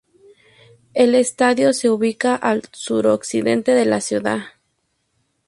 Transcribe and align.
El 0.95 1.13
estadio 1.13 1.73
se 1.73 1.87
ubica 1.91 2.33
al 2.33 2.63
suroccidente 2.71 3.75
de 3.75 3.85
la 3.85 4.01
ciudad. 4.01 4.39